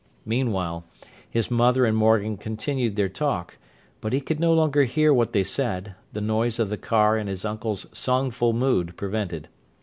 [0.25, 0.83] Meanwhile,
[1.29, 3.57] his mother and Morgan continued their talk;
[4.01, 7.29] but he could no longer hear what they said; the noise of the car and
[7.29, 9.47] his uncle's songful mood prevented.